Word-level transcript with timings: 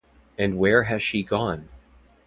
And 0.35 0.57
where 0.57 0.81
has 0.85 1.03
she 1.03 1.21
gone? 1.21 1.69